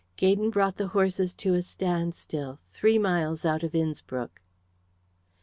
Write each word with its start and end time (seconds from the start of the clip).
Gaydon 0.15 0.49
brought 0.49 0.77
the 0.77 0.87
horses 0.97 1.35
to 1.35 1.53
a 1.53 1.61
standstill 1.61 2.59
three 2.71 2.97
miles 2.97 3.45
out 3.45 3.61
of 3.61 3.75
Innspruck. 3.75 4.41